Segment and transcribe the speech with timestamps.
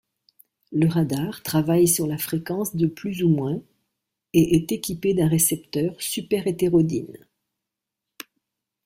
[0.71, 3.63] Le radar travaille sur la fréquence de ±
[4.33, 7.27] et est équipé d'un récepteur superhétérodyne.